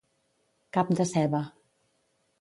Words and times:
Cap 0.77 0.89
de 1.01 1.07
ceba. 1.13 1.43